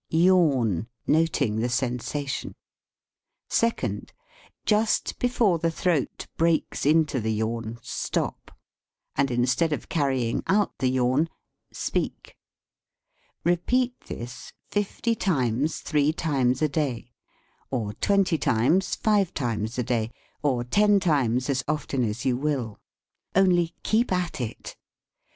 Yawn, 0.09 0.87
noting 1.05 1.57
the 1.59 1.69
sensation. 1.69 2.55
Second. 3.51 4.11
Just 4.65 5.19
before 5.19 5.59
the 5.59 5.69
throat 5.69 6.25
breaks 6.37 6.87
into 6.87 7.19
the 7.19 7.31
yawn, 7.31 7.77
stop, 7.83 8.49
and, 9.15 9.29
instead 9.29 9.71
of 9.71 9.89
carrying 9.89 10.41
out 10.47 10.75
the 10.79 10.87
yawn, 10.89 11.29
speak. 11.71 12.35
Repeat 13.43 13.93
this 14.07 14.51
fifty 14.71 15.13
times, 15.13 15.81
three 15.81 16.11
times 16.11 16.63
a 16.63 16.67
day, 16.67 17.11
or 17.69 17.93
twenty 17.93 18.39
times, 18.39 18.95
five 18.95 19.31
times 19.35 19.77
a 19.77 19.83
day, 19.83 20.09
or 20.41 20.63
ten 20.63 20.99
times, 20.99 21.47
as 21.47 21.63
often 21.67 22.03
as 22.03 22.25
you 22.25 22.35
will. 22.35 22.79
Only, 23.35 23.75
keep 23.83 24.11
at 24.11 24.41
it. 24.41 24.75